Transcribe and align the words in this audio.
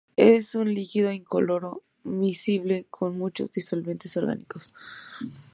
Es 0.15 0.55
un 0.55 0.73
líquido 0.73 1.11
incoloro, 1.11 1.83
miscible 2.03 2.87
con 2.89 3.19
muchos 3.19 3.51
disolventes 3.51 4.17
orgánicos. 4.17 4.73